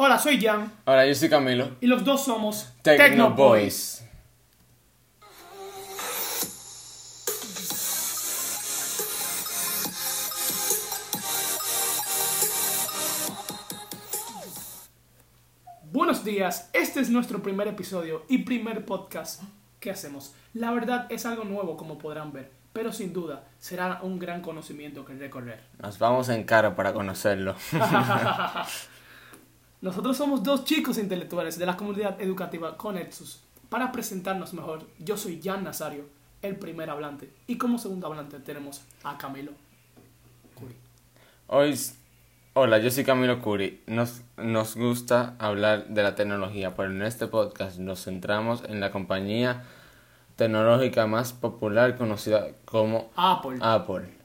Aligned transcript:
Hola, 0.00 0.16
soy 0.16 0.40
Jan 0.40 0.70
Hola, 0.84 1.04
yo 1.06 1.14
soy 1.16 1.28
Camilo. 1.28 1.72
y 1.80 1.88
los 1.88 2.04
dos 2.04 2.24
somos 2.24 2.72
Tecno 2.82 3.32
Boys. 3.32 4.04
Buenos 15.90 16.24
días, 16.24 16.70
este 16.72 17.00
es 17.00 17.10
nuestro 17.10 17.42
primer 17.42 17.66
episodio 17.66 18.22
y 18.28 18.38
primer 18.44 18.84
podcast 18.84 19.42
que 19.80 19.90
hacemos. 19.90 20.32
La 20.54 20.70
verdad 20.70 21.06
es 21.10 21.26
algo 21.26 21.42
nuevo 21.42 21.76
como 21.76 21.98
podrán 21.98 22.32
ver, 22.32 22.52
pero 22.72 22.92
sin 22.92 23.12
duda 23.12 23.48
será 23.58 23.98
un 24.02 24.20
gran 24.20 24.42
conocimiento 24.42 25.04
que 25.04 25.14
recorrer. 25.14 25.58
Nos 25.80 25.98
vamos 25.98 26.28
en 26.28 26.44
cara 26.44 26.76
para 26.76 26.92
conocerlo. 26.92 27.56
Nosotros 29.80 30.16
somos 30.16 30.42
dos 30.42 30.64
chicos 30.64 30.98
intelectuales 30.98 31.56
de 31.56 31.64
la 31.64 31.76
comunidad 31.76 32.20
educativa 32.20 32.76
Conexus. 32.76 33.40
Para 33.68 33.92
presentarnos 33.92 34.52
mejor, 34.52 34.80
yo 34.98 35.16
soy 35.16 35.40
Jan 35.40 35.62
Nazario, 35.62 36.04
el 36.42 36.56
primer 36.56 36.90
hablante, 36.90 37.32
y 37.46 37.58
como 37.58 37.78
segundo 37.78 38.08
hablante 38.08 38.40
tenemos 38.40 38.82
a 39.04 39.16
Camilo. 39.16 39.52
Curi. 40.56 40.74
Hoy, 41.46 41.78
hola, 42.54 42.78
yo 42.78 42.90
soy 42.90 43.04
Camilo 43.04 43.40
Curi. 43.40 43.82
Nos, 43.86 44.22
nos 44.36 44.74
gusta 44.74 45.36
hablar 45.38 45.86
de 45.86 46.02
la 46.02 46.16
tecnología, 46.16 46.74
pero 46.74 46.90
en 46.90 47.02
este 47.02 47.28
podcast 47.28 47.78
nos 47.78 48.02
centramos 48.02 48.64
en 48.64 48.80
la 48.80 48.90
compañía 48.90 49.62
tecnológica 50.34 51.06
más 51.06 51.32
popular 51.32 51.96
conocida 51.96 52.48
como 52.64 53.10
Apple. 53.14 53.58
Apple, 53.60 54.17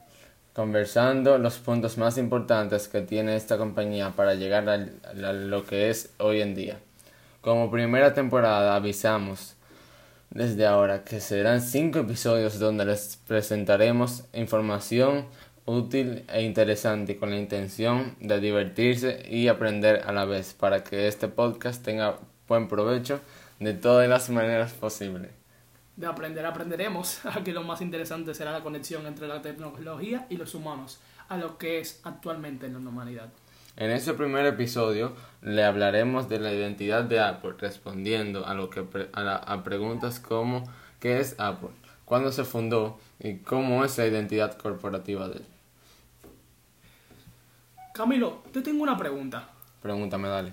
conversando 0.54 1.36
los 1.38 1.58
puntos 1.58 1.98
más 1.98 2.16
importantes 2.16 2.88
que 2.88 3.00
tiene 3.00 3.36
esta 3.36 3.58
compañía 3.58 4.10
para 4.10 4.34
llegar 4.34 4.68
a 4.68 5.32
lo 5.32 5.66
que 5.66 5.90
es 5.90 6.14
hoy 6.18 6.40
en 6.40 6.54
día. 6.54 6.78
Como 7.40 7.70
primera 7.70 8.14
temporada 8.14 8.76
avisamos 8.76 9.56
desde 10.30 10.66
ahora 10.66 11.04
que 11.04 11.20
serán 11.20 11.60
cinco 11.60 11.98
episodios 12.00 12.58
donde 12.58 12.84
les 12.84 13.18
presentaremos 13.26 14.24
información 14.32 15.26
útil 15.66 16.24
e 16.32 16.42
interesante 16.42 17.16
con 17.16 17.30
la 17.30 17.36
intención 17.36 18.16
de 18.20 18.40
divertirse 18.40 19.22
y 19.28 19.48
aprender 19.48 20.02
a 20.06 20.12
la 20.12 20.24
vez 20.24 20.54
para 20.54 20.84
que 20.84 21.08
este 21.08 21.28
podcast 21.28 21.84
tenga 21.84 22.18
buen 22.48 22.68
provecho 22.68 23.20
de 23.60 23.74
todas 23.74 24.08
las 24.08 24.30
maneras 24.30 24.72
posibles. 24.72 25.43
De 25.96 26.06
aprender 26.06 26.44
aprenderemos 26.44 27.24
a 27.26 27.42
que 27.44 27.52
lo 27.52 27.62
más 27.62 27.80
interesante 27.80 28.34
será 28.34 28.52
la 28.52 28.62
conexión 28.62 29.06
entre 29.06 29.28
la 29.28 29.42
tecnología 29.42 30.26
y 30.28 30.36
los 30.36 30.54
humanos, 30.54 31.00
a 31.28 31.36
lo 31.36 31.56
que 31.58 31.78
es 31.80 32.00
actualmente 32.04 32.68
la 32.68 32.78
humanidad. 32.78 33.28
En 33.76 33.90
este 33.90 34.14
primer 34.14 34.46
episodio 34.46 35.14
le 35.42 35.64
hablaremos 35.64 36.28
de 36.28 36.38
la 36.38 36.52
identidad 36.52 37.02
de 37.04 37.18
Apple, 37.20 37.54
respondiendo 37.58 38.46
a, 38.46 38.54
lo 38.54 38.70
que 38.70 38.82
pre- 38.82 39.08
a, 39.12 39.22
la- 39.22 39.36
a 39.36 39.64
preguntas 39.64 40.20
como 40.20 40.64
¿qué 41.00 41.18
es 41.20 41.34
Apple? 41.38 41.70
¿Cuándo 42.04 42.30
se 42.32 42.44
fundó? 42.44 43.00
¿Y 43.18 43.38
cómo 43.38 43.84
es 43.84 43.96
la 43.98 44.06
identidad 44.06 44.56
corporativa 44.58 45.28
de 45.28 45.36
él? 45.38 45.46
Camilo, 47.94 48.42
te 48.52 48.60
tengo 48.62 48.82
una 48.82 48.96
pregunta. 48.96 49.48
Pregúntame, 49.80 50.28
dale. 50.28 50.52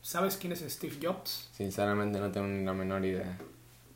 ¿Sabes 0.00 0.36
quién 0.36 0.52
es 0.52 0.60
Steve 0.60 0.96
Jobs? 1.02 1.48
Sinceramente 1.52 2.18
no 2.18 2.30
tengo 2.32 2.46
ni 2.48 2.64
la 2.64 2.72
menor 2.72 3.04
idea. 3.04 3.38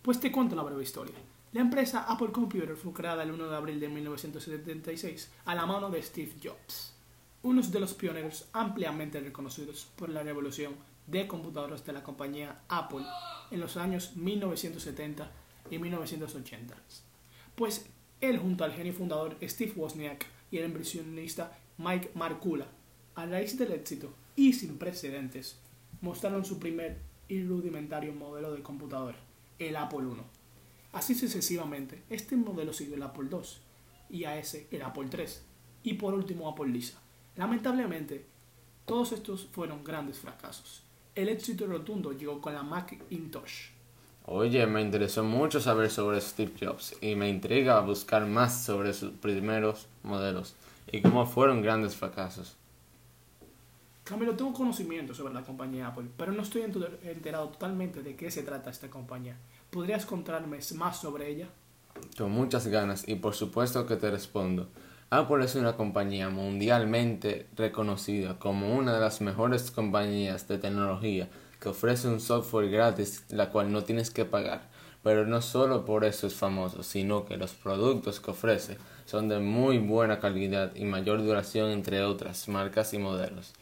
Pues 0.06 0.20
te 0.20 0.30
cuento 0.30 0.54
la 0.54 0.62
breve 0.62 0.84
historia. 0.84 1.16
La 1.50 1.62
empresa 1.62 2.04
Apple 2.08 2.30
Computer 2.30 2.76
fue 2.76 2.92
creada 2.92 3.24
el 3.24 3.32
1 3.32 3.48
de 3.48 3.56
abril 3.56 3.80
de 3.80 3.88
1976 3.88 5.32
a 5.44 5.52
la 5.56 5.66
mano 5.66 5.90
de 5.90 6.00
Steve 6.00 6.30
Jobs, 6.40 6.94
uno 7.42 7.60
de 7.60 7.80
los 7.80 7.92
pioneros 7.94 8.48
ampliamente 8.52 9.18
reconocidos 9.18 9.88
por 9.96 10.08
la 10.08 10.22
revolución 10.22 10.76
de 11.08 11.26
computadoras 11.26 11.84
de 11.84 11.92
la 11.92 12.04
compañía 12.04 12.60
Apple 12.68 13.04
en 13.50 13.58
los 13.58 13.76
años 13.76 14.14
1970 14.14 15.28
y 15.72 15.78
1980. 15.80 16.76
Pues 17.56 17.86
él 18.20 18.38
junto 18.38 18.62
al 18.62 18.74
genio 18.74 18.92
fundador 18.92 19.36
Steve 19.42 19.72
Wozniak 19.74 20.24
y 20.52 20.58
el 20.58 20.66
inversionista 20.66 21.58
Mike 21.78 22.12
Markula, 22.14 22.68
a 23.16 23.26
raíz 23.26 23.58
del 23.58 23.72
éxito 23.72 24.14
y 24.36 24.52
sin 24.52 24.78
precedentes, 24.78 25.58
mostraron 26.00 26.44
su 26.44 26.60
primer 26.60 26.96
y 27.28 27.42
rudimentario 27.42 28.12
modelo 28.12 28.52
de 28.52 28.62
computadora, 28.62 29.18
el 29.58 29.76
Apple 29.76 30.00
I. 30.00 30.22
Así 30.92 31.14
sucesivamente, 31.14 32.02
este 32.08 32.36
modelo 32.36 32.72
siguió 32.72 32.96
el 32.96 33.02
Apple 33.02 33.28
II 33.30 33.38
y 34.08 34.24
a 34.24 34.38
ese 34.38 34.68
el 34.70 34.82
Apple 34.82 35.08
III 35.12 35.24
y 35.82 35.94
por 35.94 36.14
último 36.14 36.48
Apple 36.48 36.68
Lisa. 36.68 36.98
Lamentablemente, 37.36 38.26
todos 38.86 39.12
estos 39.12 39.46
fueron 39.52 39.84
grandes 39.84 40.18
fracasos. 40.18 40.82
El 41.14 41.28
éxito 41.28 41.66
rotundo 41.66 42.12
llegó 42.12 42.40
con 42.40 42.54
la 42.54 42.62
Macintosh. 42.62 43.70
Oye, 44.24 44.66
me 44.66 44.80
interesó 44.80 45.22
mucho 45.22 45.60
saber 45.60 45.90
sobre 45.90 46.20
Steve 46.20 46.52
Jobs 46.60 46.96
y 47.00 47.14
me 47.14 47.28
intriga 47.28 47.80
buscar 47.80 48.26
más 48.26 48.64
sobre 48.64 48.92
sus 48.92 49.12
primeros 49.12 49.86
modelos 50.02 50.56
y 50.90 51.00
cómo 51.00 51.26
fueron 51.26 51.62
grandes 51.62 51.94
fracasos. 51.94 52.56
Camilo, 54.06 54.36
tengo 54.36 54.52
conocimiento 54.52 55.14
sobre 55.14 55.34
la 55.34 55.42
compañía 55.42 55.88
Apple, 55.88 56.06
pero 56.16 56.30
no 56.30 56.42
estoy 56.42 56.62
enterado 56.62 57.48
totalmente 57.48 58.04
de 58.04 58.14
qué 58.14 58.30
se 58.30 58.44
trata 58.44 58.70
esta 58.70 58.88
compañía. 58.88 59.36
¿Podrías 59.68 60.06
contarme 60.06 60.60
más 60.76 61.00
sobre 61.00 61.28
ella? 61.28 61.48
Con 62.16 62.30
muchas 62.30 62.68
ganas 62.68 63.08
y 63.08 63.16
por 63.16 63.34
supuesto 63.34 63.84
que 63.84 63.96
te 63.96 64.08
respondo. 64.08 64.68
Apple 65.10 65.44
es 65.44 65.56
una 65.56 65.76
compañía 65.76 66.28
mundialmente 66.28 67.48
reconocida 67.56 68.38
como 68.38 68.76
una 68.76 68.94
de 68.94 69.00
las 69.00 69.20
mejores 69.22 69.72
compañías 69.72 70.46
de 70.46 70.58
tecnología 70.58 71.28
que 71.60 71.70
ofrece 71.70 72.06
un 72.06 72.20
software 72.20 72.70
gratis 72.70 73.24
la 73.30 73.50
cual 73.50 73.72
no 73.72 73.82
tienes 73.82 74.12
que 74.12 74.24
pagar. 74.24 74.68
Pero 75.02 75.26
no 75.26 75.42
solo 75.42 75.84
por 75.84 76.04
eso 76.04 76.28
es 76.28 76.34
famoso, 76.34 76.84
sino 76.84 77.24
que 77.24 77.36
los 77.36 77.54
productos 77.54 78.20
que 78.20 78.30
ofrece 78.30 78.78
son 79.04 79.28
de 79.28 79.40
muy 79.40 79.78
buena 79.78 80.20
calidad 80.20 80.76
y 80.76 80.84
mayor 80.84 81.24
duración 81.24 81.72
entre 81.72 82.04
otras 82.04 82.46
marcas 82.46 82.94
y 82.94 82.98
modelos. 82.98 83.52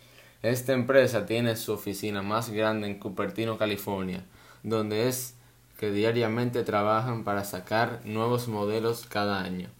Esta 0.45 0.75
empresa 0.75 1.25
tiene 1.25 1.57
su 1.57 1.73
oficina 1.73 2.21
más 2.21 2.51
grande 2.51 2.87
en 2.87 2.99
Cupertino, 2.99 3.57
California, 3.57 4.27
donde 4.63 5.09
es 5.09 5.37
que 5.79 5.91
diariamente 5.91 6.65
trabajan 6.65 7.25
para 7.25 7.45
sacar 7.45 8.03
nuevos 8.05 8.47
modelos 8.47 9.07
cada 9.09 9.41
año. 9.41 9.71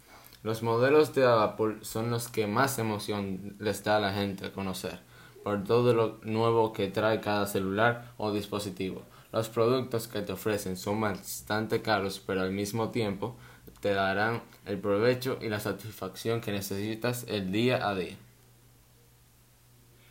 Los 0.43 0.63
modelos 0.63 1.15
de 1.15 1.27
Apple 1.27 1.77
son 1.83 2.11
los 2.11 2.29
que 2.29 2.47
más 2.47 2.79
emoción 2.79 3.57
les 3.59 3.85
da 3.85 3.99
a 3.99 4.01
la 4.01 4.15
gente 4.15 4.47
a 4.47 4.53
conocer, 4.53 5.01
por 5.43 5.65
todo 5.65 5.93
lo 5.93 6.19
nuevo 6.23 6.73
que 6.73 6.89
trae 6.89 7.21
cada 7.21 7.47
celular 7.47 8.15
o 8.17 8.33
dispositivo. 8.33 9.03
Los 9.33 9.51
productos 9.51 10.09
que 10.09 10.23
te 10.23 10.33
ofrecen 10.33 10.79
son 10.79 10.99
bastante 10.99 11.83
caros, 11.83 12.23
pero 12.27 12.41
al 12.41 12.53
mismo 12.53 12.89
tiempo 12.89 13.37
te 13.83 13.93
darán 13.93 14.41
el 14.65 14.79
provecho 14.79 15.37
y 15.43 15.51
la 15.51 15.61
satisfacción 15.61 16.41
que 16.41 16.53
necesitas 16.53 17.27
el 17.29 17.53
día 17.53 17.87
a 17.87 17.95
día. 17.95 18.17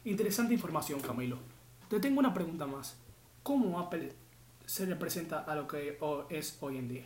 Interesante 0.06 0.54
información, 0.54 1.00
Camilo. 1.00 1.38
Te 1.90 1.98
tengo 2.02 2.20
una 2.20 2.34
pregunta 2.34 2.66
más. 2.66 2.98
¿Cómo 3.42 3.80
Apple 3.80 4.12
se 4.66 4.86
representa 4.86 5.40
a 5.40 5.56
lo 5.56 5.66
que 5.66 5.98
es 6.30 6.58
hoy 6.60 6.78
en 6.78 6.90
día? 6.90 7.06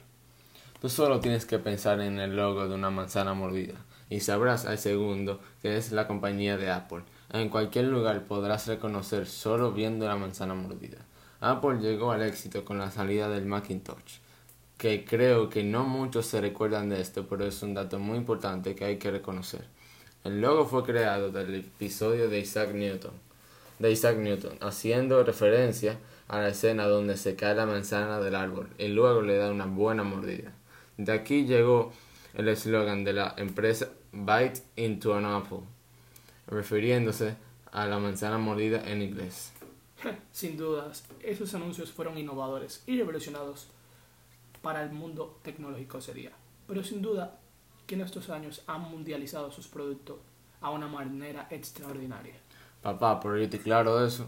Tú 0.81 0.89
solo 0.89 1.19
tienes 1.19 1.45
que 1.45 1.59
pensar 1.59 2.01
en 2.01 2.19
el 2.19 2.35
logo 2.35 2.67
de 2.67 2.73
una 2.73 2.89
manzana 2.89 3.35
mordida 3.35 3.75
y 4.09 4.21
sabrás 4.21 4.65
al 4.65 4.79
segundo 4.79 5.39
que 5.61 5.77
es 5.77 5.91
la 5.91 6.07
compañía 6.07 6.57
de 6.57 6.71
Apple. 6.71 7.03
En 7.31 7.49
cualquier 7.49 7.85
lugar 7.85 8.25
podrás 8.25 8.65
reconocer 8.65 9.27
solo 9.27 9.71
viendo 9.73 10.07
la 10.07 10.15
manzana 10.15 10.55
mordida. 10.55 10.97
Apple 11.39 11.79
llegó 11.79 12.11
al 12.11 12.23
éxito 12.23 12.65
con 12.65 12.79
la 12.79 12.89
salida 12.89 13.29
del 13.29 13.45
Macintosh, 13.45 14.21
que 14.75 15.05
creo 15.05 15.49
que 15.49 15.63
no 15.63 15.83
muchos 15.83 16.25
se 16.25 16.41
recuerdan 16.41 16.89
de 16.89 16.99
esto, 16.99 17.27
pero 17.27 17.45
es 17.45 17.61
un 17.61 17.75
dato 17.75 17.99
muy 17.99 18.17
importante 18.17 18.73
que 18.73 18.85
hay 18.85 18.97
que 18.97 19.11
reconocer. 19.11 19.67
El 20.27 20.41
logo 20.41 20.65
fue 20.65 20.83
creado 20.83 21.31
del 21.31 21.55
episodio 21.55 22.27
de 22.27 22.39
Isaac 22.39 22.73
Newton, 22.73 23.13
de 23.79 23.91
Isaac 23.93 24.17
Newton, 24.17 24.57
haciendo 24.59 25.23
referencia 25.23 25.99
a 26.27 26.41
la 26.41 26.49
escena 26.49 26.85
donde 26.85 27.15
se 27.15 27.37
cae 27.37 27.55
la 27.55 27.65
manzana 27.65 28.19
del 28.19 28.35
árbol 28.35 28.67
y 28.77 28.89
luego 28.89 29.21
le 29.21 29.37
da 29.37 29.49
una 29.49 29.67
buena 29.67 30.03
mordida. 30.03 30.51
De 30.97 31.13
aquí 31.13 31.45
llegó 31.45 31.93
el 32.33 32.49
eslogan 32.49 33.05
de 33.05 33.13
la 33.13 33.35
empresa 33.37 33.87
Bite 34.11 34.63
into 34.75 35.15
an 35.15 35.23
apple, 35.23 35.59
refiriéndose 36.47 37.37
a 37.71 37.87
la 37.87 37.97
manzana 37.97 38.37
mordida 38.37 38.85
en 38.85 39.03
inglés. 39.03 39.53
Sin 40.33 40.57
dudas, 40.57 41.05
esos 41.23 41.53
anuncios 41.53 41.89
fueron 41.93 42.17
innovadores 42.17 42.83
y 42.85 42.97
revolucionados 42.97 43.69
para 44.61 44.83
el 44.83 44.91
mundo 44.91 45.39
tecnológico 45.41 45.99
ese 45.99 46.13
día. 46.13 46.33
Pero 46.67 46.83
sin 46.83 47.01
duda 47.01 47.39
que 47.87 47.95
en 47.95 48.01
estos 48.01 48.29
años 48.29 48.61
han 48.67 48.81
mundializado 48.81 49.51
sus 49.51 49.67
productos 49.67 50.17
a 50.61 50.69
una 50.69 50.87
manera 50.87 51.47
extraordinaria. 51.49 52.35
Papá, 52.81 53.19
por 53.19 53.39
irte 53.39 53.59
claro 53.59 53.97
de 53.97 54.07
eso. 54.07 54.27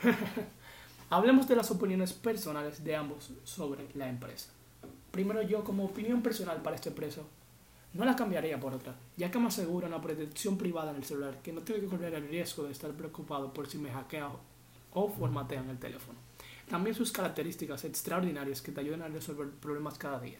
Hablemos 1.10 1.48
de 1.48 1.56
las 1.56 1.70
opiniones 1.70 2.12
personales 2.12 2.82
de 2.84 2.96
ambos 2.96 3.30
sobre 3.44 3.88
la 3.94 4.08
empresa. 4.08 4.50
Primero 5.10 5.42
yo, 5.42 5.64
como 5.64 5.84
opinión 5.84 6.22
personal 6.22 6.62
para 6.62 6.76
esta 6.76 6.90
empresa, 6.90 7.22
no 7.92 8.04
la 8.04 8.14
cambiaría 8.14 8.60
por 8.60 8.72
otra, 8.72 8.94
ya 9.16 9.30
que 9.30 9.38
me 9.40 9.48
asegura 9.48 9.88
una 9.88 10.00
protección 10.00 10.56
privada 10.56 10.92
en 10.92 10.98
el 10.98 11.04
celular 11.04 11.42
que 11.42 11.52
no 11.52 11.62
tengo 11.62 11.80
que 11.80 11.86
correr 11.86 12.14
el 12.14 12.28
riesgo 12.28 12.62
de 12.62 12.70
estar 12.70 12.92
preocupado 12.92 13.52
por 13.52 13.66
si 13.66 13.78
me 13.78 13.90
hackeo 13.90 14.38
o 14.92 15.08
formatean 15.08 15.68
el 15.68 15.78
teléfono. 15.78 16.18
También 16.68 16.94
sus 16.94 17.10
características 17.10 17.84
extraordinarias 17.84 18.62
que 18.62 18.70
te 18.70 18.80
ayudan 18.80 19.02
a 19.02 19.08
resolver 19.08 19.50
problemas 19.50 19.98
cada 19.98 20.20
día. 20.20 20.38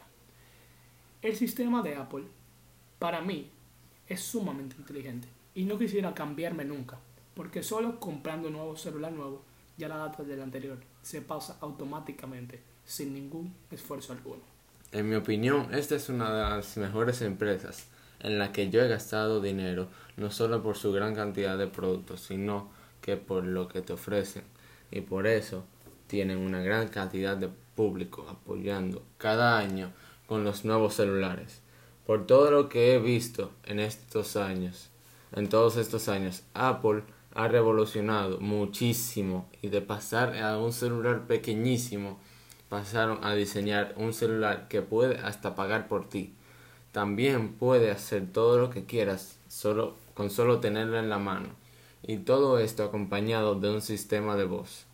El 1.21 1.35
sistema 1.35 1.81
de 1.81 1.95
Apple, 1.95 2.23
para 3.01 3.19
mí, 3.19 3.49
es 4.07 4.21
sumamente 4.21 4.75
inteligente 4.77 5.27
y 5.55 5.63
no 5.63 5.79
quisiera 5.79 6.13
cambiarme 6.13 6.65
nunca, 6.65 6.99
porque 7.33 7.63
solo 7.63 7.99
comprando 7.99 8.49
un 8.49 8.53
nuevo 8.53 8.77
celular 8.77 9.11
nuevo, 9.11 9.41
ya 9.75 9.87
la 9.87 9.97
data 9.97 10.21
del 10.21 10.39
anterior 10.39 10.77
se 11.01 11.23
pasa 11.23 11.57
automáticamente 11.61 12.61
sin 12.85 13.15
ningún 13.15 13.55
esfuerzo 13.71 14.13
alguno. 14.13 14.43
En 14.91 15.09
mi 15.09 15.15
opinión, 15.15 15.73
esta 15.73 15.95
es 15.95 16.09
una 16.09 16.31
de 16.31 16.43
las 16.43 16.77
mejores 16.77 17.23
empresas 17.23 17.87
en 18.19 18.37
la 18.37 18.51
que 18.51 18.69
yo 18.69 18.83
he 18.83 18.87
gastado 18.87 19.41
dinero, 19.41 19.87
no 20.15 20.29
solo 20.29 20.61
por 20.61 20.77
su 20.77 20.91
gran 20.91 21.15
cantidad 21.15 21.57
de 21.57 21.65
productos, 21.65 22.21
sino 22.21 22.69
que 23.01 23.17
por 23.17 23.45
lo 23.45 23.67
que 23.67 23.81
te 23.81 23.93
ofrecen. 23.93 24.43
Y 24.91 25.01
por 25.01 25.25
eso 25.25 25.65
tienen 26.05 26.37
una 26.37 26.61
gran 26.61 26.87
cantidad 26.89 27.35
de 27.35 27.49
público 27.73 28.27
apoyando 28.29 29.01
cada 29.17 29.57
año 29.57 29.91
con 30.27 30.43
los 30.43 30.65
nuevos 30.65 30.93
celulares. 30.93 31.61
Por 32.05 32.25
todo 32.25 32.51
lo 32.51 32.69
que 32.69 32.93
he 32.93 32.99
visto 32.99 33.51
en 33.65 33.79
estos 33.79 34.35
años, 34.35 34.89
en 35.33 35.49
todos 35.49 35.77
estos 35.77 36.09
años, 36.09 36.43
Apple 36.53 37.03
ha 37.33 37.47
revolucionado 37.47 38.39
muchísimo 38.39 39.49
y 39.61 39.69
de 39.69 39.81
pasar 39.81 40.35
a 40.37 40.57
un 40.57 40.73
celular 40.73 41.27
pequeñísimo 41.27 42.19
pasaron 42.69 43.23
a 43.23 43.33
diseñar 43.35 43.93
un 43.97 44.13
celular 44.13 44.67
que 44.69 44.81
puede 44.81 45.17
hasta 45.19 45.55
pagar 45.55 45.89
por 45.89 46.07
ti. 46.07 46.33
También 46.93 47.53
puede 47.53 47.91
hacer 47.91 48.31
todo 48.31 48.57
lo 48.57 48.69
que 48.69 48.85
quieras 48.85 49.37
solo 49.49 49.95
con 50.13 50.29
solo 50.29 50.59
tenerlo 50.59 50.97
en 50.97 51.09
la 51.09 51.19
mano. 51.19 51.49
Y 52.01 52.17
todo 52.17 52.59
esto 52.59 52.83
acompañado 52.83 53.55
de 53.55 53.69
un 53.69 53.81
sistema 53.81 54.35
de 54.35 54.45
voz 54.45 54.85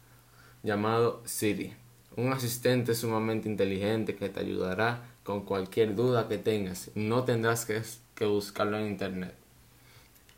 llamado 0.63 1.21
Siri, 1.25 1.75
un 2.15 2.33
asistente 2.33 2.95
sumamente 2.95 3.47
inteligente 3.47 4.15
que 4.15 4.29
te 4.29 4.39
ayudará 4.39 5.03
con 5.27 5.41
cualquier 5.41 5.93
duda 5.93 6.29
que 6.29 6.37
tengas. 6.37 6.89
No 6.95 7.25
tendrás 7.25 7.65
que, 7.65 7.81
que 8.15 8.23
buscarlo 8.23 8.77
en 8.77 8.87
internet. 8.87 9.35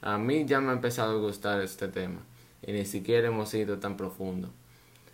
A 0.02 0.18
mí 0.18 0.46
ya 0.48 0.62
me 0.62 0.72
ha 0.72 0.74
empezado 0.74 1.12
a 1.12 1.22
gustar 1.22 1.62
este 1.62 1.90
tema 1.90 2.22
y 2.66 2.72
ni 2.72 2.88
siquiera 2.88 3.28
hemos 3.28 3.54
ido 3.54 3.78
tan 3.78 3.98
profundo 3.98 4.50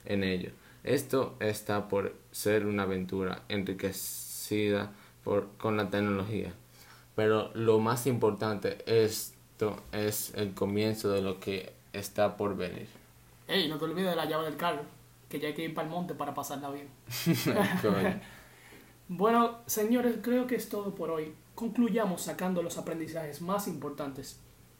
en 0.05 0.23
ello. 0.23 0.51
Esto 0.85 1.35
está 1.41 1.89
por 1.89 2.15
ser 2.31 2.65
una 2.67 2.83
aventura 2.83 3.41
enriquecida 3.49 4.93
por, 5.25 5.49
con 5.57 5.75
la 5.75 5.89
tecnología. 5.89 6.53
Pero 7.17 7.51
lo 7.53 7.79
más 7.79 8.07
importante, 8.07 8.77
esto 8.85 9.75
es 9.91 10.33
el 10.35 10.53
comienzo 10.53 11.09
de 11.11 11.21
lo 11.21 11.41
que 11.41 11.73
está 11.91 12.37
por 12.37 12.55
venir. 12.55 12.87
Ey, 13.49 13.67
no 13.67 13.77
te 13.77 13.83
olvides 13.83 14.11
de 14.11 14.15
la 14.15 14.23
llave 14.23 14.45
del 14.45 14.55
carro, 14.55 14.83
que 15.27 15.37
ya 15.37 15.49
hay 15.49 15.53
que 15.53 15.65
ir 15.65 15.73
para 15.73 15.85
el 15.85 15.93
monte 15.93 16.13
para 16.13 16.33
pasarla 16.33 16.69
bien. 16.69 16.87
bueno, 19.07 19.59
señores, 19.65 20.17
creo 20.21 20.47
que 20.47 20.55
es 20.55 20.69
todo 20.69 20.95
por 20.95 21.11
hoy. 21.11 21.33
Concluyamos 21.53 22.23
sacando 22.23 22.61
los 22.61 22.77
aprendizajes 22.77 23.41
más 23.41 23.67
importantes 23.67 24.39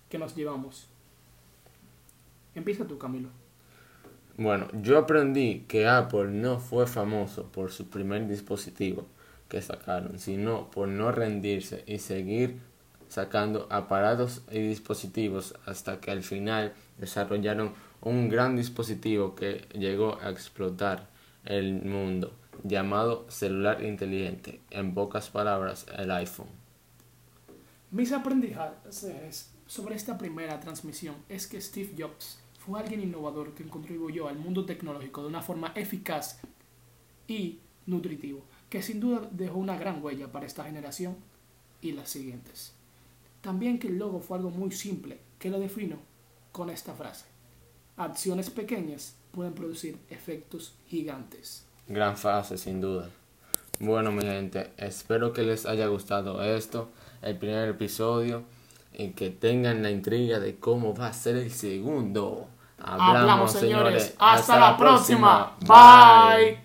que 0.10 0.18
nos 0.18 0.36
llevamos. 0.36 0.88
Empieza 2.54 2.86
tú, 2.86 2.98
Camilo. 2.98 3.30
Bueno, 4.38 4.68
yo 4.82 4.98
aprendí 4.98 5.66
que 5.68 5.88
Apple 5.88 6.28
no 6.28 6.60
fue 6.60 6.88
famoso 6.88 7.44
por 7.52 7.72
su 7.72 7.90
primer 7.90 8.28
dispositivo 8.28 9.06
que 9.48 9.62
sacaron, 9.62 10.20
sino 10.20 10.70
por 10.72 10.88
no 10.88 11.12
rendirse 11.12 11.84
y 11.88 12.00
seguir 12.00 12.60
sacando 13.08 13.68
aparatos 13.70 14.42
y 14.52 14.60
dispositivos 14.60 15.56
hasta 15.66 16.02
que 16.02 16.12
al 16.12 16.24
final 16.24 16.74
desarrollaron 16.98 17.74
un 18.02 18.28
gran 18.30 18.58
dispositivo 18.58 19.36
que 19.36 19.66
llegó 19.74 20.18
a 20.22 20.30
explotar 20.30 21.08
el 21.46 21.82
mundo, 21.84 22.34
llamado 22.64 23.26
celular 23.30 23.84
inteligente, 23.84 24.62
en 24.70 24.94
pocas 24.94 25.30
palabras 25.30 25.86
el 25.98 26.12
iPhone. 26.12 26.50
Mis 27.92 28.12
aprendizajes 28.12 29.52
sobre 29.68 29.96
esta 29.96 30.18
primera 30.18 30.60
transmisión 30.60 31.16
es 31.30 31.48
que 31.48 31.62
Steve 31.62 31.94
Jobs 31.98 32.40
fue 32.60 32.80
alguien 32.80 33.02
innovador 33.02 33.54
que 33.54 33.68
contribuyó 33.68 34.28
al 34.28 34.38
mundo 34.38 34.66
tecnológico 34.66 35.22
de 35.22 35.28
una 35.28 35.42
forma 35.42 35.72
eficaz 35.76 36.40
y 37.28 37.60
nutritivo, 37.86 38.44
que 38.70 38.82
sin 38.82 39.00
duda 39.00 39.28
dejó 39.32 39.60
una 39.60 39.78
gran 39.78 40.04
huella 40.04 40.32
para 40.32 40.46
esta 40.46 40.64
generación 40.64 41.16
y 41.82 41.92
las 41.92 42.10
siguientes. 42.10 42.74
También 43.42 43.78
que 43.78 43.88
el 43.88 43.98
logo 43.98 44.20
fue 44.20 44.38
algo 44.38 44.50
muy 44.50 44.72
simple, 44.72 45.20
que 45.38 45.50
lo 45.50 45.60
defino 45.60 45.98
con 46.52 46.70
esta 46.70 46.96
frase. 46.96 47.26
Acciones 47.98 48.50
pequeñas 48.50 49.16
pueden 49.32 49.54
producir 49.54 50.00
efectos 50.10 50.76
gigantes. 50.88 51.65
Gran 51.88 52.18
frase, 52.18 52.58
sin 52.58 52.82
duda. 52.82 53.10
Bueno, 53.80 54.12
mi 54.12 54.22
gente, 54.24 54.72
espero 54.78 55.34
que 55.34 55.44
les 55.44 55.66
haya 55.66 55.88
gustado 55.88 56.44
esto, 56.44 56.90
el 57.22 57.38
primer 57.38 57.70
episodio, 57.70 58.44
y 58.94 59.10
que 59.10 59.30
tengan 59.30 59.84
la 59.84 59.92
intriga 59.92 60.40
de 60.40 60.58
cómo 60.58 60.96
va 60.96 61.08
a 61.08 61.14
ser 61.14 61.36
el 61.36 61.52
segundo. 61.52 62.48
Hablamos, 62.82 63.52
señores. 63.52 64.16
Hasta, 64.18 64.60
la 64.60 64.78
próxima. 64.78 65.56
Bye. 65.62 66.65